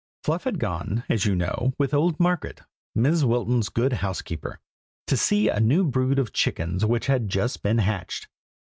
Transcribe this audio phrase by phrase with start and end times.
[0.23, 2.61] Fluff had gone, as you know, with old Margaret,
[2.97, 3.23] Mrs.
[3.23, 4.59] Wilton's good housekeeper,
[5.05, 8.27] to see a new brood of chickens which had just been hatched.